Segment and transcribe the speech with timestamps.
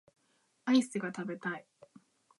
[0.65, 1.67] アイスが食べたい